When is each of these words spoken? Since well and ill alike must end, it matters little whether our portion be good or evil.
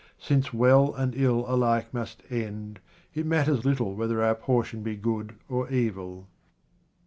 Since 0.17 0.51
well 0.51 0.95
and 0.95 1.13
ill 1.15 1.45
alike 1.47 1.93
must 1.93 2.23
end, 2.31 2.79
it 3.13 3.23
matters 3.23 3.65
little 3.65 3.93
whether 3.93 4.23
our 4.23 4.33
portion 4.33 4.81
be 4.81 4.95
good 4.95 5.35
or 5.47 5.69
evil. 5.69 6.27